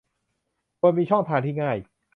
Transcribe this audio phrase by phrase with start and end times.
[0.79, 1.77] ควรมีช่องทางที่ง่าย